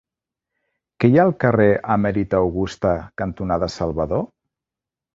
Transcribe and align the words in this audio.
Què 1.03 1.11
hi 1.11 1.19
ha 1.19 1.25
al 1.29 1.35
carrer 1.43 1.69
Emèrita 1.97 2.41
Augusta 2.41 2.97
cantonada 3.25 3.73
Salvador? 3.79 4.29